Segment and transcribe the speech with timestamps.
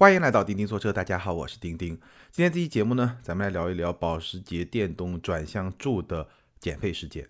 [0.00, 1.88] 欢迎来到钉钉说车，大家好，我是钉钉。
[2.30, 6.26] 今天这期节目呢，咱们来聊一聊保时捷电动转向柱的
[6.58, 7.28] 减配事件。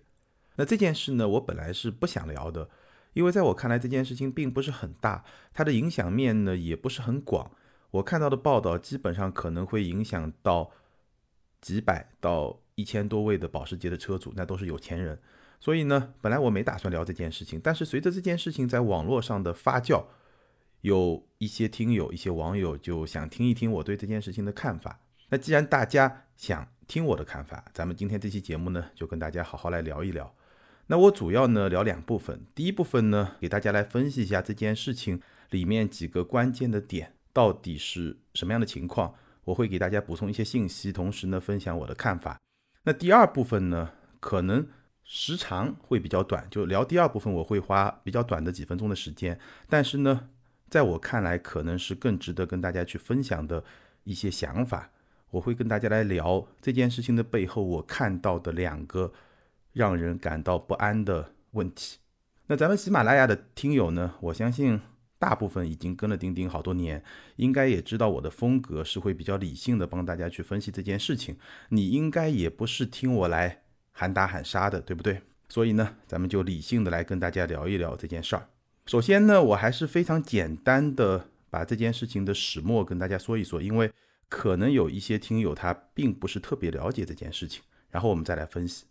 [0.55, 2.69] 那这件事呢，我本来是不想聊的，
[3.11, 7.51] 因为在我看来，这件事情并不是很大，它的影响面呢也不是很广。
[7.91, 10.71] 我看到的报道基本上可能会影响到
[11.59, 15.19] 几百到一千多位的保时捷的车主，那都是有钱人。
[15.59, 20.05] 所以呢，本来我没打算聊这件事情，但是随着这件事情在网络上的发酵。
[20.81, 24.99] 有一些听友、一些网友就想听一听我对这件事情的看法。
[25.29, 30.35] 那既然大家想听我的看法，咱们今天这期节目呢，就跟大家好好来聊一聊。
[30.87, 35.21] 那我主要呢聊两部分，第一部分呢，给大家来分析一下这件事情
[35.51, 39.13] 里面几个关键的点到底是什么样的情况，
[39.45, 42.37] 我会给大家补充一些信息，同时呢分享我的看法。
[42.83, 44.67] 那第二部分呢，可能
[45.03, 50.29] 时长会比较短，就聊第二部分我会花比较短的几分钟的时间，但是呢。
[50.71, 53.61] 在我看来，可能是更值得跟大家去分享的
[54.05, 54.89] 一些想法。
[55.29, 59.11] 我会跟大家来聊这件事情的背后，我看到的两个
[59.73, 61.97] 让人感到不安的问题。
[62.47, 64.79] 那咱们喜马拉雅的听友呢，我相信
[65.19, 67.03] 大部分已经跟了钉钉好多年，
[67.35, 71.37] 应该也知道我的风格是会比较理性的帮大家去分析这件事情。
[71.67, 75.21] 你应该也不是听我来喊打喊杀的，对不对？
[75.49, 78.47] 所以呢，咱们就理性的来跟大家聊一聊这件事儿。
[78.91, 83.89] 首先呢，我还是非常简单的把这件事情的始末跟大家说一说，因为
[84.27, 88.83] 可能有一些听友他并不是特别了解这件事情，然后我们再来分析。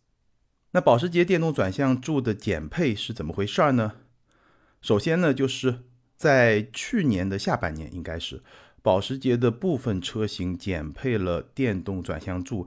[0.70, 3.96] 那保时捷电动转向柱的减配是怎么回事儿呢？
[4.80, 5.80] 首先呢，就是
[6.16, 8.42] 在去年的下半年，应该是
[8.80, 12.66] 保时捷的部分车型减配了电动转向柱，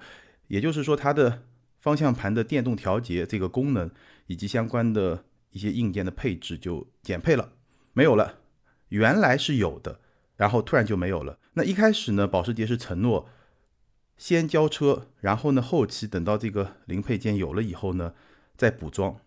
[0.49, 1.41] 也就是说它的
[1.79, 3.89] 方向盘的电动调节这个功能
[4.27, 5.23] 以及相关的。
[5.53, 7.53] 一些硬件的配置就减配了，
[7.93, 8.39] 没有了。
[8.89, 9.99] 原来是有的，
[10.35, 11.39] 然后突然就没有了。
[11.53, 13.29] 那一开始呢，保时捷是承诺
[14.17, 18.13] 先交车，然后呢，后期等到这个零配件有了以后呢，
[18.57, 19.17] 再补装。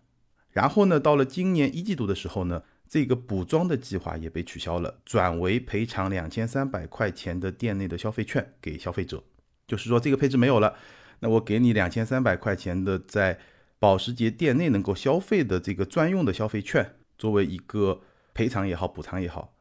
[0.51, 9.23] 然后呢，到了今年一季度的时候呢，这个补装的计划也被取消了，转为赔偿两千三百块钱的店内的消费券给消费者。
[9.65, 10.75] 就是说这个配置没有了，
[11.19, 13.39] 那我给你两千三百块钱的在。
[13.79, 18.01] 保时捷店内能够消费的这个专用的消费券，作为一个
[18.33, 19.53] 赔偿也好，补偿也好，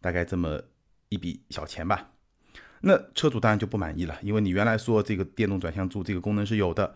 [0.00, 0.62] 大概这么
[1.08, 2.12] 一笔小钱吧。
[2.82, 6.94] 那车主当然就不满意了，因为你原来说这个电动转向柱这个功能是有的，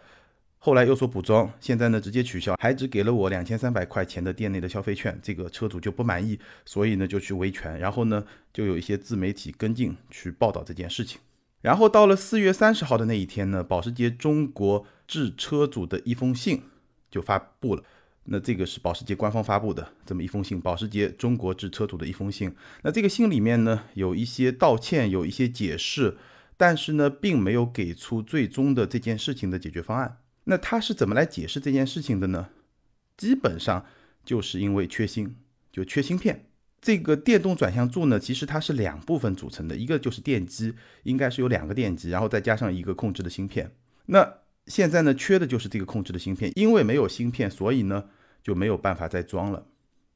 [0.58, 11.18] 后来又说补装，现在呢直接取消，还只给了我两千三百块钱的店内的消费券，这个车主就不满意，所以呢就去维权，然后呢就有一些自媒体跟进去报道这件事情。
[11.62, 16.62] 然后到了四月三十号的那一天呢，保时捷中国致车主的一封信
[17.10, 17.82] 就发布了。
[18.24, 22.54] 那这个是保时捷官方发布的这么一封信，保时捷中国致车主的一封信。
[22.82, 26.16] 那这个信里面呢，有一些道歉，有一些解释，
[26.56, 30.18] 但是呢，并没有给出最终的这件事情的解决方案。
[30.44, 32.50] 那他是怎么来解释这件事情的呢？
[33.16, 33.84] 基本上
[34.24, 35.36] 就是因为缺芯，
[35.72, 36.49] 就缺芯片。
[36.80, 43.70] 这个电动转向柱呢，其实它是两部分组成的，一个就是电机，应该是有两个电机，然后再加上一个控制的芯片。
[44.06, 48.06] 那现在呢，缺的就是这个控制的芯片，因为没有芯片，所以呢
[48.42, 49.66] 就没有办法再装了，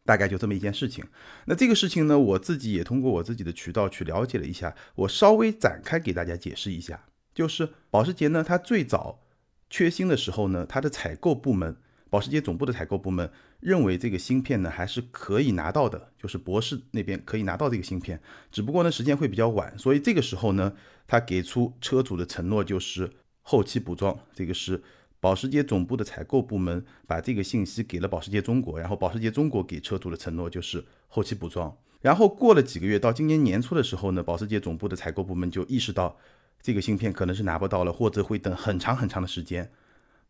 [0.04, 1.04] 大概就这么一件事情。
[1.46, 7.04] 那这个事情呢，我自己也通过我自己的渠道去了解了一下，我稍微展开给大家解释一下，
[7.34, 9.20] 就是保时捷呢，它最早
[9.68, 11.76] 缺芯的时候呢，它的采购部门。
[12.10, 13.28] 保时捷总部的采购部门
[13.64, 18.20] 认为这个芯片呢还是可以拿到的，就是博士那边可以拿到这个芯片，
[18.52, 20.74] 只不过呢时间会比较晚，所以这个时候呢，
[21.06, 23.10] 他给出车主的承诺就是
[23.40, 24.14] 后期补装。
[24.34, 24.82] 这个是
[25.18, 31.74] 保时捷总部的采购部门把这个信息给了保时捷中国，然后保时捷中国给车主的承诺就是后期补装。
[32.02, 36.18] 然后过了几个月，到今年年初的时候呢，保时捷总部的采购部门就意识到
[36.60, 39.72] 这个芯片可能是拿不到了，或者会等很长很长的时间，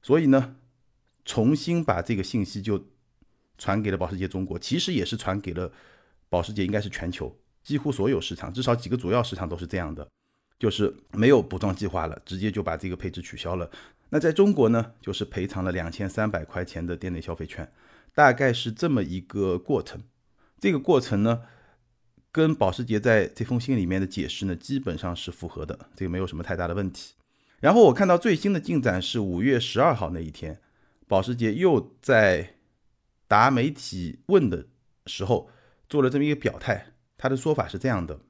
[0.00, 0.54] 所以呢。
[1.26, 2.84] 重新把这个信息就
[3.58, 5.70] 传给了保时捷中国，其实也是传给了
[6.28, 10.06] 保时捷，应该是全球几乎所有市场，至少几个主要市场都是这样的，
[10.58, 13.70] 就是没有补装计划了，直接就把这个配置取消了。
[14.10, 17.72] 那在中国呢，就是赔偿了两千三百块钱的店内消费券，
[18.14, 20.02] 大概是这么一个过程。
[20.60, 21.42] 这个过程呢，
[22.30, 27.14] 跟保时捷在这封信里面的解释呢，基本上是符合的，这个没有什么太大的问题。
[27.60, 30.60] 然后我看到最新的进展是五月十二号那一天。
[31.06, 32.54] 保时捷又在
[33.34, 34.68] 答媒体问的
[35.06, 35.50] 时候
[35.88, 38.20] 做了这么一个表态，他的说法是这样的：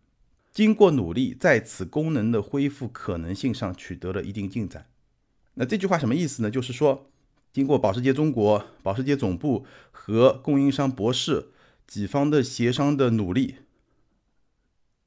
[0.51, 4.87] 经过努力，在此功能的恢复可能性上取得了一定进展。
[5.57, 6.51] 那这句话什么意思呢？
[6.51, 7.11] 就是说，
[7.53, 11.51] 经过保时捷中国、保时捷总部和供应商博世
[11.87, 13.57] 几方的协商的努力，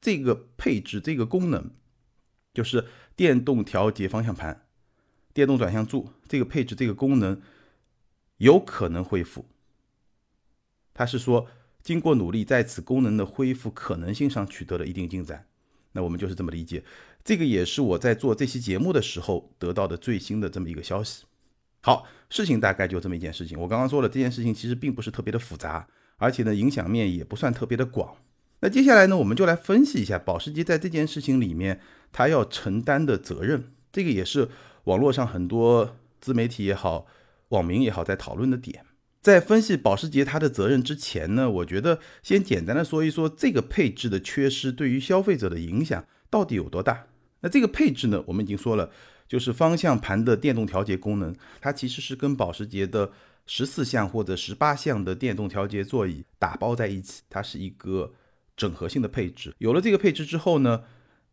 [0.00, 1.72] 这个配置这个功能，
[2.54, 2.86] 就是
[3.16, 4.64] 电动调节方向盘、
[5.34, 7.42] 电动转向柱这个配置这个功能
[8.36, 9.46] 有可能恢复。
[10.98, 11.46] 他是说，
[11.80, 15.46] 经过努力，在此功能的恢复可能性上取得了一定进展。
[15.92, 16.82] 那我们就是这么理解。
[17.22, 21.22] 这个也是我在做这期节目的时候得到的最新的这么一个消息。
[21.82, 23.56] 好，事情大概就这么一件事情。
[23.60, 25.86] 我刚刚说了，这件事情其实并不是特别的复杂，
[26.16, 28.16] 而且呢，影响面也不算特别的广。
[28.58, 31.80] 那接下来呢，我们就来分析一下保时捷在这件事情里面
[32.10, 33.70] 他要承担的责任。
[33.92, 34.48] 这个也是
[34.84, 37.06] 网络上很多自媒体也好、
[37.50, 38.84] 网民也好在讨论的点。
[39.28, 47.08] 在分析保时捷它的责任之前呢，我觉得先简单的说一说这个配置的缺失对于消费者的影响到底有多大。
[47.40, 48.90] 那这个配置呢，我们已经说了，
[49.28, 53.12] 就是方向盘的电动调节功能，它其实是跟保时捷的
[53.44, 58.14] 十四项或者十八项的电动调节座椅打包在一起，它是一个
[58.56, 59.54] 整合性的配置。
[59.58, 60.84] 有了这个配置之后呢，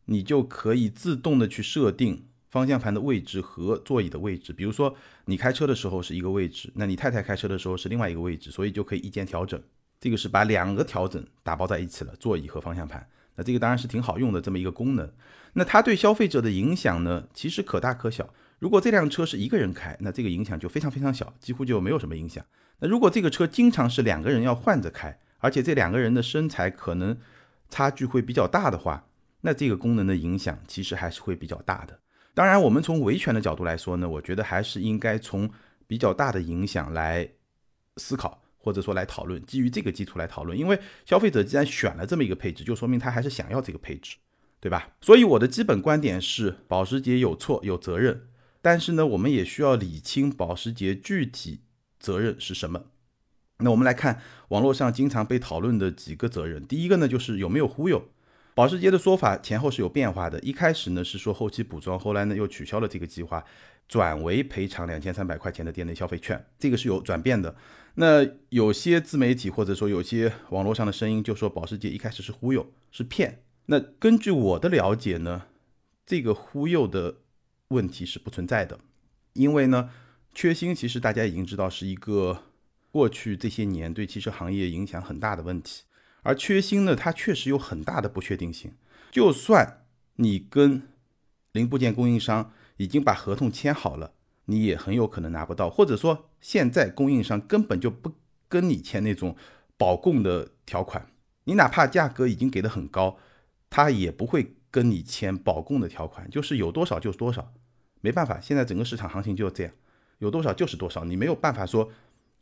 [0.07, 2.25] 你就可以自动的去设定
[2.55, 4.53] 方向盘的位置和座椅的位置。
[4.53, 9.61] 比如说你开车的时候是一个位置，那你太太开车的时候是另外一个位置，所以就可以一键调整。
[9.99, 13.05] 这个是把两个调整打包在一起了，座椅和方向盘。
[13.35, 15.11] 那这个当然是挺好用的这么一个功能。
[15.51, 18.33] 那它对消费者的影响呢，其实可大可小。
[18.59, 22.45] 如果这辆车是一个人开，那这个影响就非常非常小，几乎就没有什么影响。
[22.79, 27.17] 那如果这个车经常是两个人要换着开，而且这两个人的身材可能
[27.69, 29.05] 差距会比较大的话，
[29.41, 31.99] 那这个功能的影响其实还是会比较大的。
[32.35, 35.49] 当然，我们从维权的角度来说呢，我觉得还是应该从
[35.87, 37.27] 比较大的影响来
[37.97, 40.55] 思考，或者说来讨论，基于这个基础来讨论。
[40.55, 44.17] 因为消费者既然选了这么一个配置，就说明他还是想要这个配置。
[44.61, 44.95] 对吧？
[44.99, 48.29] 所以我的基本观点是，保时捷有错有责任，
[48.63, 51.59] 但是呢，我们也需要理清保时捷具体
[51.99, 52.85] 责任是什么。
[53.59, 58.09] 那我们来看网络上经常被讨论的几个责任，第一个呢就是有没有忽悠。
[58.55, 63.43] 保时捷的说法前后是有变化的，一开始呢是说后期补装，后来呢又取消了这个计划，
[63.85, 67.53] 转为赔偿两千三百块钱的店内消费券，这个是有转变的。
[67.95, 73.41] 那有些自媒体或者说有些网络上的声音就说保时捷一开始是忽悠，是骗。
[73.65, 75.47] 那根据我的了解呢，
[76.05, 77.17] 这个忽悠的
[77.67, 78.79] 问题是不存在的，
[79.33, 79.89] 因为呢，
[80.33, 82.43] 缺芯其实大家已经知道是一个
[82.89, 85.83] 过去这些年对汽车行业影响很大的问题，
[86.25, 88.73] 而缺芯呢，它确实有很大的不确定性。
[89.11, 89.85] 就算
[90.15, 90.81] 你跟
[91.51, 94.13] 零部件供应商已经把合同签好了，
[94.45, 98.11] 你也很有可能拿不到，或者说现在供应商根本就不
[98.49, 99.35] 跟你签那种
[99.77, 101.11] 保供的条款，
[101.43, 103.17] 你哪怕价格已经给的很高。
[103.69, 107.53] 他也不会跟你签保供的条款，就是有多少就是多少，
[108.01, 109.73] 没办法，现在整个市场行情就是这样，
[110.19, 111.91] 有多少就是多少，你没有办法说，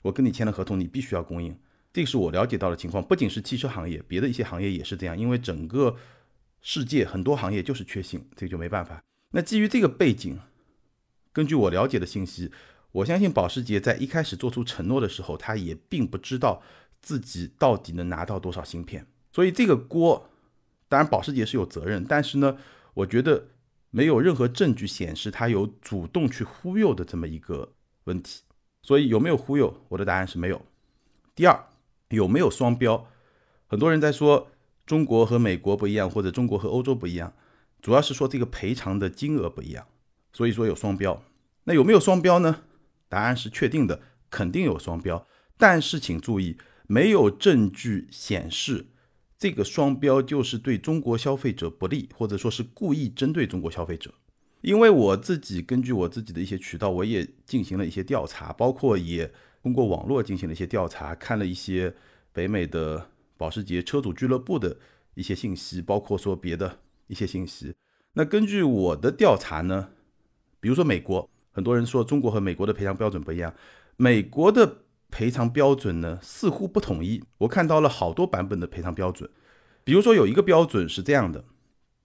[0.03, 1.57] 我跟你签了合同，你必须要供应。
[1.93, 5.95] 这是我了解到的情况，不仅是汽车行业，别的一些行业也是这样，因为整个
[6.61, 9.01] 世界很多行业就是缺芯，这个就没办法。
[9.29, 10.39] 那基于这个背景，
[11.31, 12.51] 根据我了解的信息，
[12.91, 16.63] 我相信保时捷在一开始做出承诺的时候，他也并不知道
[17.01, 20.29] 自己到底能拿到多少芯片，所以这个锅。
[20.89, 22.57] 当然，保时捷是有责任，但是呢，
[22.93, 23.47] 我觉得
[23.89, 27.73] 没有任何证据显示他有主动去忽悠的这么一个
[28.03, 28.41] 问题。
[28.83, 29.81] 所以有没有忽悠？
[29.89, 30.61] 我的答案是没有。
[31.33, 31.65] 第二，
[32.15, 33.07] 有没有双标？
[33.67, 34.51] 很多人在说
[34.85, 37.33] 中国和美国不一样，或者中国和欧洲不一样，
[37.81, 39.87] 主要是说这个赔偿的金额不一样，
[40.31, 41.23] 所以说有双标。
[41.65, 42.63] 那有没有双标呢？
[43.07, 45.27] 答案是确定的，肯定有双标。
[45.57, 48.87] 但是请注意，没有证据显示。
[49.37, 54.13] 这个双标就是对中国消费者不利，或者说是故意针对中国消费者。
[54.61, 59.29] 因为我自己根据我自己的一些渠道，我也进行了一些调查，包括也
[59.61, 61.93] 通过网络进行了一些调查，看了一些
[62.33, 64.75] 北美的保时捷车主俱乐部的
[65.13, 67.73] 一些信息，包括说别的一些信息。
[68.13, 69.91] 那根据我的调查呢，
[70.59, 73.53] 比如说美国，很多人说中国和美国的赔偿标准不一样，
[73.95, 74.79] 美国的。
[75.13, 79.29] 赔偿标准呢似乎不统一，我看到了好多版本的赔偿标准。
[79.83, 81.45] 比如说有一个标准是这样的，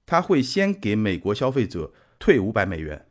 [0.04, 3.06] 他会先给美国消费者退五百美元，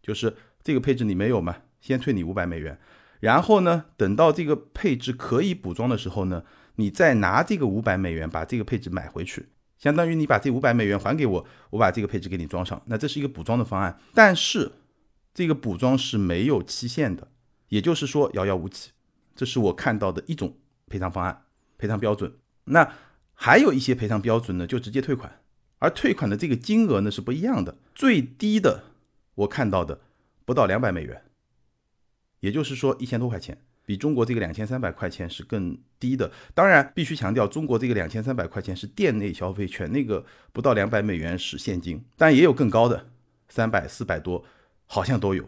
[0.00, 2.80] 就是这个配置你没有嘛，先退你五百美元。
[3.20, 6.44] 然后呢，等到这个配置可以补装的时候呢，
[6.76, 12.82] 你再拿这个五百美元把这个配置买回去，相当于你把这五百美元还给我，我把这个配置给你装上。
[12.86, 14.72] 那这是一个补装的方案，但是
[15.32, 17.28] 这个补装是没有期限的，
[17.68, 18.90] 也就是说遥遥无期。
[19.34, 20.56] 这是我看到的一种
[20.86, 21.42] 赔偿方案、
[21.76, 22.32] 赔偿标准。
[22.64, 22.90] 那
[23.34, 25.40] 还有一些赔偿标准呢，就直接退款，
[25.78, 27.76] 而退款的这个金额呢是不一样的。
[27.94, 28.84] 最低的
[29.34, 30.00] 我看到的
[30.46, 31.22] 不到两百美元，
[32.46, 33.58] 也就是说一千多块钱。
[33.84, 36.30] 比中国这个两千三百块钱是更低的。
[36.54, 43.06] 当然，必须强调，中国这个两千三百块钱是店内消费券，那个不到两百美元是现金，但也有更高的，
[43.48, 44.44] 三百、四百多，
[44.86, 45.44] 好像都有。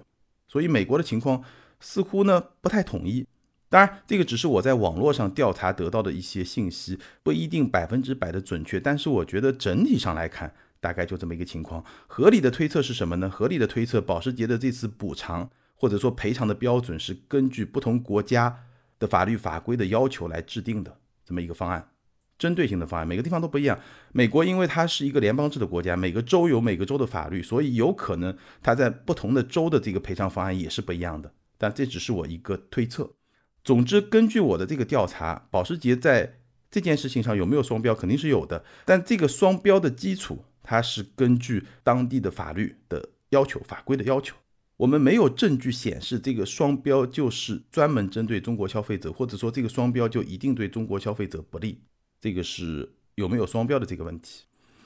[0.49, 1.43] 所以美国的情况
[1.79, 3.27] 似乎呢不太统一。
[3.69, 8.81] 当然，这个只是我在网络上调查得到的一些信息，不一定百分之百的准确。
[8.81, 11.85] 但是我觉得整体上来看，大概就这么一个情况。
[12.07, 13.29] 合理的推测是什么呢？
[13.29, 18.65] 合理的推测，保时捷的这次补偿或者说赔偿的标准是根据不同国家
[18.99, 21.89] 的法律法规的要求来制定的这么一个方案，
[22.37, 23.79] 针对性的方案，每个地方都不一样。
[24.13, 31.33] 美国因为它是一个联邦制的国家，每个州有每个州的法律，所以有可能它在不同的州的这个赔偿方案也是不一样的。
[31.57, 33.15] 但这只是我一个推测。
[33.63, 38.65] 总之，根据我的这个调查，保时捷在这件事情上有没有双标，肯定是有的。
[38.85, 44.37] 但这个双标的基础，它是根据当地的法律的要求、法规的要求。
[44.79, 51.83] 我们没有证据显示这个双标就是专门针对中国消费者，或者说这个双标就一定对中国消费者不利。
[52.21, 54.45] 这个是有没有双标的这个问题。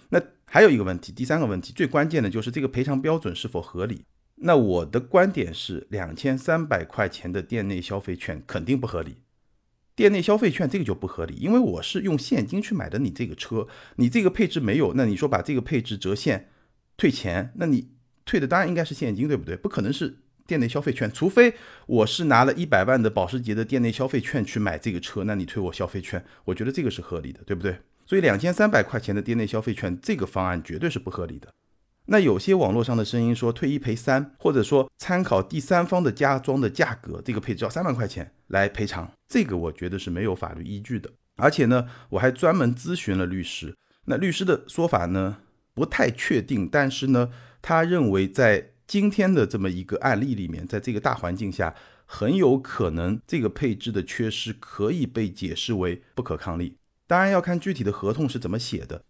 [0.08, 4.04] 那还有一个问题，第三个问题，最关键的就是这个赔偿标准是否合理。
[4.36, 9.16] 那我的观点是，两千三百块钱的店内消费券肯定不合理。
[9.94, 16.48] 店内消费券这个就不合理，因为我是用现金去买的你这个车，你这个配置没有，那你说把这个配置折现
[16.96, 17.90] 退钱，那你
[18.24, 19.56] 退的当然应该是现金，对不对？
[19.56, 21.54] 不可能是店内消费券，除非
[21.86, 27.78] 我是拿了一百万的保时捷的店内消费券去买这个车，那你退我消费券，我觉得这个是合理的，对不对？
[28.04, 31.48] 所以两千三百块钱的店内消费券这个方案绝对是不合理的。
[32.06, 41.08] 那有些网络上的声音说退一赔三，或者说参考第三方的加装的价格，这个配置要三万块钱来赔偿，这个我觉得是没有法律依据的。
[41.36, 43.74] 而且呢，我还专门咨询了律师，
[44.06, 45.38] 那律师的说法呢
[45.74, 47.30] 不太确定，但是呢，
[47.62, 56.76] 他认为在今天的这么一个案例里面，在这个大环境下，很有可能这个配置的缺失可以被解释为不可抗力。
[57.06, 59.04] 当然要看具体的合同是怎么写的。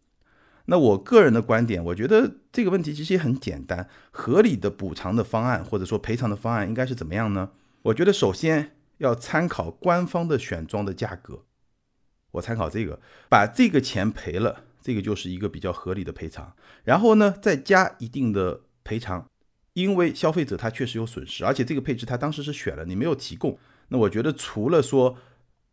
[0.66, 7.50] 那我个人的观点，我觉得这个问题其实也很简单，合理的补偿的方案或者说赔偿的方案应该是怎么样呢？
[7.82, 11.42] 我觉得首先要参考官方的选装的价格，
[12.30, 16.54] 我参考这个，把这个钱赔了，这个就是一个比较合理的赔偿。
[16.84, 19.26] 然后呢，再加一定的赔偿，
[19.74, 23.58] 因为消费者他确实有损失，而且这个配置他当时是选了，你没有提供。
[23.88, 25.16] 那我觉得除了说。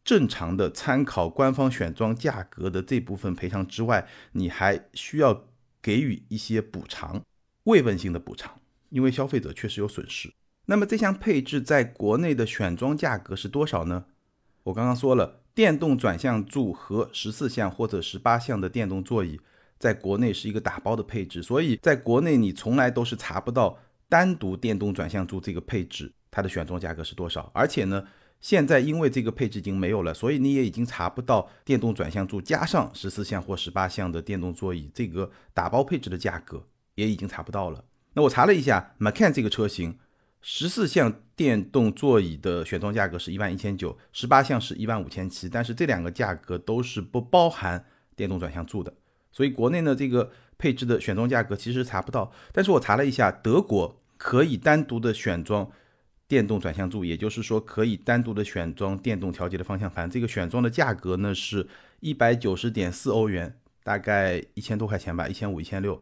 [0.02, 5.46] 正常的参考官方选装价格的这部分赔偿之外，你还需要
[5.84, 7.22] 给予一些补偿，
[7.66, 10.34] 慰问性的补偿，因为消费者确实有损失。
[10.66, 14.06] 那么这项配置在国内的选装价格是多少呢？
[14.64, 19.40] 我刚刚说了，电动转向柱和十四项或者十八项的电动座椅，
[19.78, 23.78] 在国内是一个打包的配置，所以在国内你从来都是查不到
[24.08, 28.04] 单独电动转向柱这个配置它的选装价格是多少，而且呢。
[28.42, 36.66] 现在因为这个配置已经没有了，所以你也已经查不到电动转向柱加上十四项或十八项的电动座椅这个打包配置的价格，
[36.96, 37.84] 也已经查不到了。
[38.14, 40.00] 那我查了一下，Macan 这个车型，
[40.42, 48.94] 十四项电动座椅的选装价格是一万一千九，十八项是一万五千七，但是这两个价格都是不包含电动转向柱的，
[49.32, 52.32] 所以国内呢这个配置的选装价格其实查不到。
[52.52, 55.70] 但是我查了一下，德国可以单独的选装。
[56.30, 60.08] 电动转向柱，也就是说可以单独的选装电动调节的方向盘。
[60.08, 61.68] 这个选装的价格呢是
[62.02, 66.00] 一百九十点四欧元，大概一千多块钱吧，一千五、一千六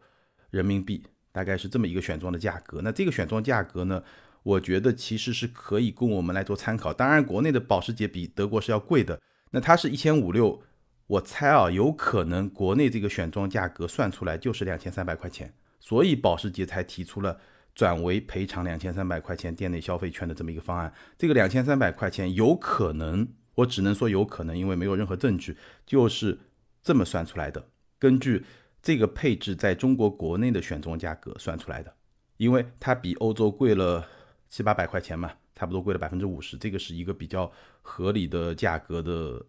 [0.50, 1.02] 人民币，
[1.32, 2.82] 大概是这么一个选装的价格。
[2.82, 4.02] 那这个选装价格呢，
[4.48, 6.92] 我觉得其实是可以供我们来做参考。
[6.92, 10.62] 当然，国内的保时捷比德国是要贵的，那它是一千五六，
[11.06, 17.38] 我猜啊，有可能国内这个选装价格算出来就是两千三百块钱，所以保时捷才提出了。
[17.74, 26.36] 转为赔偿两千三百块钱店内消费券的这么一个方案，这个两千三百块钱有可能，我只能说有可能，因为没有任何证据，就是
[26.82, 27.68] 这么算出来的。
[27.96, 28.44] 根据
[28.82, 31.94] 这个配置在中国国内的选装价格算出来的，
[32.38, 34.04] 因为它比欧洲贵了
[34.48, 37.50] 七八百块钱嘛，差不多贵了百分之五十，这个是一个比较
[37.82, 39.44] 合理的价格的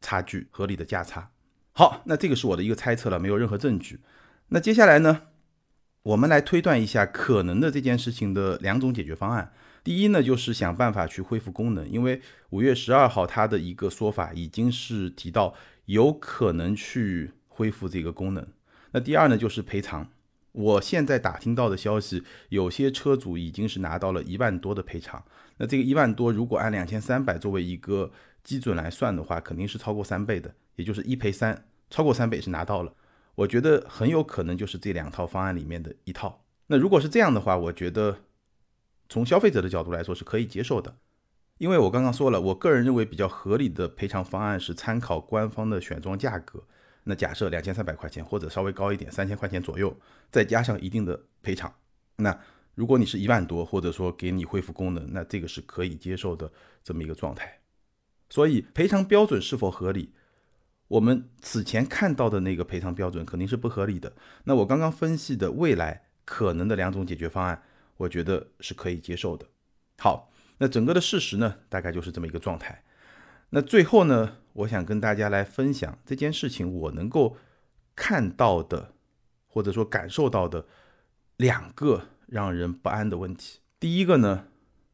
[0.00, 1.30] 差距，合理的价差。
[1.72, 4.00] 好，那这个是我的一个猜测了，没有任何证据。
[4.48, 5.22] 那接下来呢？
[6.04, 9.50] 我们来推断一下可能的这件事情的两种解决方案。
[9.82, 12.20] 第一呢，就是想办法去恢复功能，因为
[12.50, 15.54] 五月十二号它的一个说法已经是提到
[15.86, 18.46] 有可能去恢复这个功能。
[18.92, 20.08] 那第二呢，就是赔偿。
[20.54, 25.22] 我现在打听到的消息，有些车主已经是拿到了一万多的赔偿。
[25.56, 28.12] 那这个一万多，如果按两千三百作为一个
[28.44, 32.94] 基准来算的话，肯定是超过三倍的，也就是一赔三，超过三倍是拿到了。
[33.34, 36.44] 我觉得很有可能就是这两套方案里面的一套。
[36.68, 38.18] 那如果是这样的话，我觉得
[39.08, 40.96] 从消费者的角度来说是可以接受的。
[41.58, 46.62] 因为我刚刚说了，我个人认为比较合理的赔偿方案是参考官方的选装价格。
[47.04, 49.96] 那假设两千三百块钱或者稍微高一点，三千块钱左右，
[50.30, 51.72] 再加上一定的赔偿。
[52.16, 52.38] 那
[52.74, 56.50] 如果你是一万多，或者说给你恢复功能，那这个是可以接受的
[56.82, 57.60] 这么一个状态。
[58.28, 60.12] 所以赔偿标准是否合理？
[60.88, 64.12] 我们此前看到的那个赔偿标准肯定是不合理的。
[64.44, 67.62] 那我刚刚分析的未来可能的两种解决方案，
[67.96, 69.46] 我觉得是可以接受的。
[69.98, 72.84] 好，那整个的事实呢，大概就是这么一个状态。
[73.50, 77.36] 那最后呢，我想跟大家来分享这件事情我能够
[77.94, 78.94] 看到的，
[79.46, 80.66] 或者说感受到的
[81.36, 83.60] 两个让人不安的问题。
[83.78, 84.46] 第一个呢，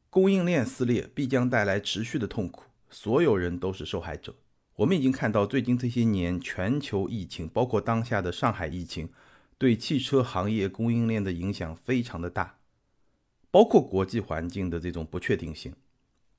[0.09, 4.35] 供应链撕裂必将带来持续的痛苦，所有人都是受害者。
[4.77, 9.11] 我们已经看到，最近这些年全球疫情，包括当下的上海疫情，
[9.59, 12.57] 对汽车行业供应链的影响非常的大，
[13.51, 15.75] 包括国际环境的这种不确定性，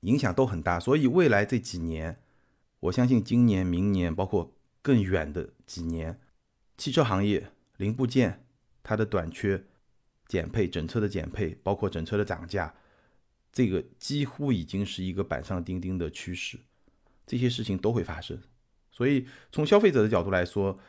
[0.00, 0.80] 影响都很大。
[0.80, 2.18] 所以未来这几年，
[2.82, 6.20] 我相信今年、明年，包括更远的几年，
[6.76, 8.44] 汽车行业零部件
[8.82, 9.64] 它的短缺、
[10.26, 12.74] 减配、整车的减配，包括整车的涨价，
[13.52, 16.58] 这个几乎已经是一个板上钉钉的趋势。
[17.24, 18.40] 这些事情都会发生，
[18.90, 20.80] 所以从消费者的角度来说，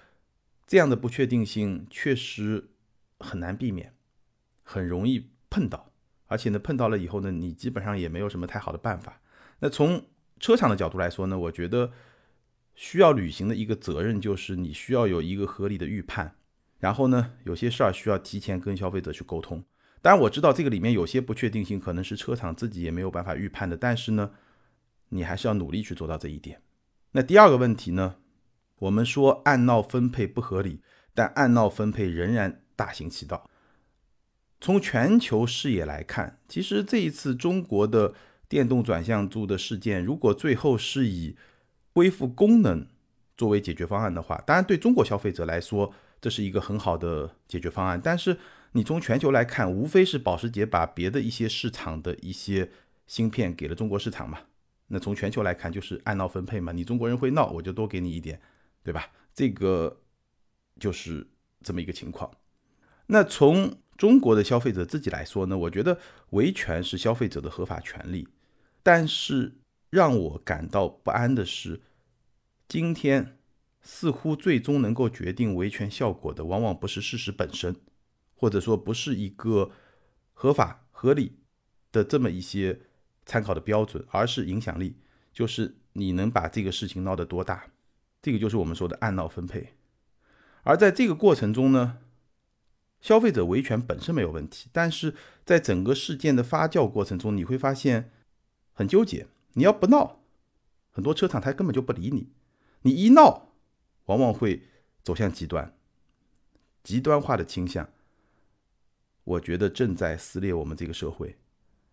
[0.66, 2.72] 这样的不确定性确实
[3.20, 3.94] 很难避免，
[4.64, 5.92] 很容易碰到，
[6.26, 9.22] 而且呢，碰到了以后呢，你基本上也没有什么太好的办法。
[9.60, 10.04] 那从
[10.44, 11.94] 车厂的角度来说呢，我觉得
[12.76, 16.36] 需要履行的一个责任就是你需要有一个合理的预判，
[16.80, 19.64] 然后呢，有些事儿需要提前跟消费者去沟通。
[20.02, 24.32] 当然，我知道这个里面有些不确定性可能是车厂自己也没有办法预判的，但是呢。
[25.16, 26.60] 你还是要努力去做到这一点。
[27.12, 28.16] 那第二个问题呢？
[28.80, 30.82] 我们说按闹分配不合理，
[31.14, 33.48] 但按闹分配仍然大行其道。
[34.60, 38.16] 从全球视野来看，其实这一次中国的
[38.54, 41.36] 电动转向柱的事件，如果最后是以
[41.96, 42.86] 恢复功能
[43.36, 45.92] 作为解决方案的话，当然对中国消费者来说
[46.22, 48.00] 这是一个很好的解决方案。
[48.00, 48.38] 但是
[48.74, 52.70] 你从全球来看，无非是保时捷把别的一些市场的一些
[53.08, 54.38] 芯片给了中国市场嘛。
[54.90, 58.40] 那从全球来看，就是按闹分配嘛，你中国人会闹，我就多给你一点，
[58.84, 59.10] 对吧？
[59.34, 60.00] 这个
[60.80, 61.26] 就是
[61.64, 62.30] 这么一个情况。
[63.08, 65.98] 那从中国的消费者自己来说呢，我觉得
[66.32, 68.28] 维权是消费者的合法权利，
[68.84, 69.56] 但是
[69.90, 71.82] 让我感到不安的是，
[72.68, 73.40] 今天
[73.82, 77.76] 似乎最终能够决定维权效果的，往往不是事实本身，
[78.36, 79.72] 或者说不是一个
[80.34, 81.40] 合法合理
[81.92, 82.82] 的这么一些。
[83.26, 84.98] 参考的标准，而是影响力，
[85.32, 87.68] 就是你能把这个事情闹得多大，
[88.22, 89.76] 这个就是我们说的按闹分配。
[90.64, 92.00] 而在这个过程中呢，
[93.00, 95.16] 消费者维权本身没有问题，但是
[95.46, 98.12] 在整个事件的发酵过程中，你会发现
[98.74, 99.28] 很纠结。
[99.54, 100.20] 你要不闹，
[100.92, 102.28] 很多车厂他根本就不理你；
[102.82, 103.50] 你一闹，
[104.06, 104.64] 往往会
[105.04, 105.76] 走向极端，
[106.84, 107.90] 极端化的倾向，
[109.24, 111.38] 我觉得正在撕裂我们这个社会。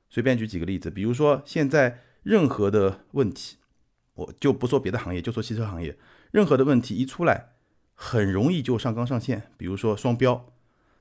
[0.08, 3.58] 随便举几个例子，比如说现在任何的问题，
[4.14, 5.96] 我就不说别的行业，就说汽车行业，
[6.32, 7.52] 任何的问题一出来，
[7.94, 9.52] 很容易就上纲上线。
[9.56, 10.52] 比如说双标，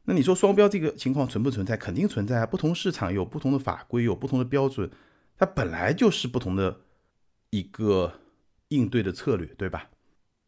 [0.03, 1.75] 那你说双标这个情况存不存在？
[1.75, 2.45] 肯定存在啊！
[2.45, 4.91] 不同市场有不同的法规，有不同的标准，
[5.39, 6.81] 它本来就是不同的
[7.49, 8.19] 一个
[8.67, 9.89] 应对的策略，对吧？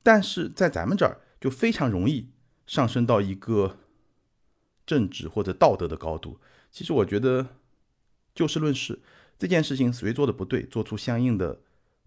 [0.04, 2.30] 但是在咱们这儿就非常容易
[2.67, 3.80] 上升到一个
[4.86, 6.39] 政治或者道德的高度。
[6.69, 7.47] 其实我觉得。
[8.34, 8.97] 就事论事，
[9.38, 11.60] 这件事情谁做的不对，做出相应的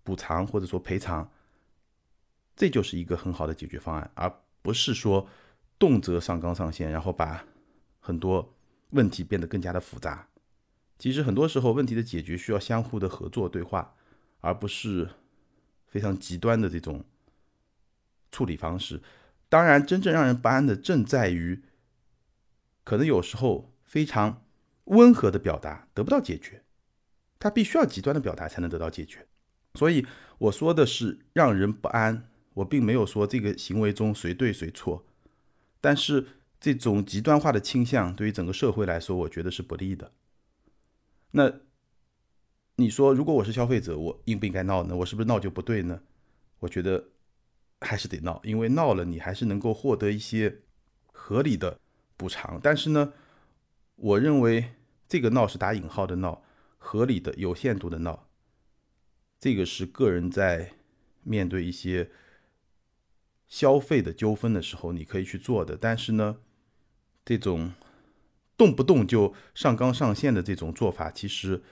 [0.03, 1.31] 补偿或者说赔偿，
[2.57, 5.29] 这就是一个很好的解决方案，而不是说
[5.79, 7.45] 动辄上纲上线，然后把
[8.01, 8.55] 很多
[8.93, 10.27] 问题变得更加的复杂。
[10.99, 13.95] 其实很多时候问题的解决需要相互的合作对话，
[14.41, 15.11] 而不是
[15.87, 17.05] 非常极端的这种
[18.31, 19.03] 处理方式。
[19.49, 21.63] 当然，真正让人不安的正在于，
[22.83, 24.41] 可能有时候非常。
[24.89, 26.63] 温和的表达得不到解决，
[27.39, 29.27] 他必须要极端的表达才能得到解决。
[29.77, 35.07] 所以我说的是让人不安，我并没有说这个行为中谁对谁错。
[35.81, 36.27] 但是
[36.61, 40.13] 这种极端化的倾向对于整个社会来说，我觉得是不利的。
[41.37, 41.53] 那
[42.77, 44.95] 你说，如果我是消费者，我应不应该闹呢？
[44.95, 46.01] 我是不是闹就不对呢？
[46.61, 47.09] 我觉得
[47.81, 50.61] 还是得闹，因为闹了你还是能够获得一些
[51.13, 51.81] 合理的
[52.17, 52.61] 补偿。
[52.63, 53.13] 但是呢？
[53.97, 54.75] 我认为
[55.09, 56.43] 这个闹是打引号的闹，
[56.79, 58.29] 合理的、有限度的闹。
[59.39, 60.75] 这个是个人在
[61.23, 62.11] 面对一些
[63.47, 65.77] 消费的纠纷的时候，你可以去做的。
[65.77, 66.39] 但是呢，
[67.25, 67.73] 这种
[68.57, 71.63] 动不动就上纲上线的这种做法，其实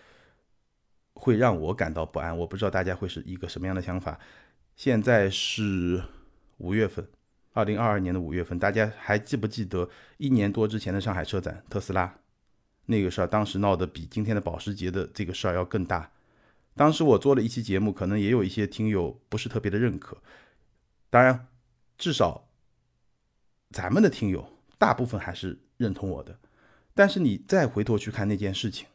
[1.15, 2.37] 会让我感到不安。
[2.37, 4.19] 我不知道大家会是一个什么样的想法。
[4.75, 6.03] 现在是
[6.59, 7.07] 五月份，
[7.53, 12.19] 二零二二年的五月份，大家还记不记得一年多之前的上海车展，特斯拉
[12.87, 16.11] 那个事儿，当时闹得比今天的保时捷的这个事儿要更大。
[16.75, 20.17] 当时我做了一期节目，可能也有一些听友不是特别的认可。
[21.11, 21.47] 当然，
[21.99, 22.49] 至少
[23.71, 26.39] 咱们的听友大部分还是认同我的。
[26.95, 28.87] 但是你再回头去看那件事情，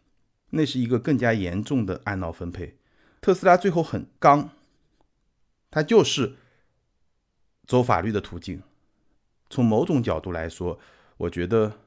[0.52, 2.78] 那是一个更加严重的按闹分配。
[3.22, 4.52] 特斯拉最后很刚。
[5.70, 6.38] 它就是
[7.68, 8.64] 走法律的途径。
[9.50, 10.80] 从某种角度来说，
[11.18, 11.80] 我觉得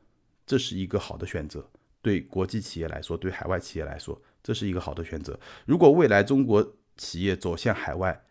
[0.45, 1.71] 这是一个好的选择。
[2.03, 5.41] 对国际企业来说，对海外企业来说，这是一个好的选择。
[5.65, 8.23] 如果未来中国企业走向海外，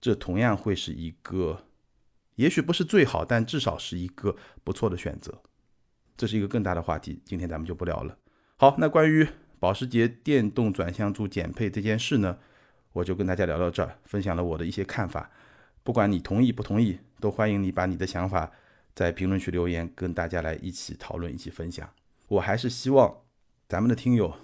[0.00, 1.64] 这同样会是一个，
[2.36, 4.34] 也许不是最好，但至少是一个
[4.64, 5.42] 不错的选择。
[6.16, 8.16] 这是一个更大的话题，今天咱们就不聊了。
[8.56, 9.26] 好，那关于
[9.58, 12.38] 保时捷电动转向柱减配这件事呢？
[12.92, 15.30] 我就跟大家聊到这儿，分享了我的一些看法。
[15.82, 18.50] 不管你同意不同意，都欢迎你把你的想法
[18.94, 21.88] 在评论区留言，跟大家来一起讨论、一起分享。
[22.28, 23.18] 我还是希望
[23.68, 24.34] 咱们的听友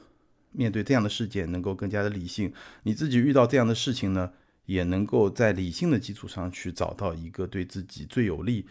[0.51, 2.53] 面对这样的事件能够更加的理性。
[2.83, 4.33] 你自己遇到这样的事情呢，
[4.67, 8.67] 也能够在理性的基础上去找到一个对自己最有利，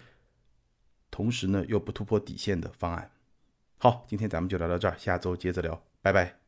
[1.11, 3.11] 同时呢又不突破底线的方案。
[3.77, 6.40] 好，今天咱们就聊到这儿，下周接着聊，拜拜。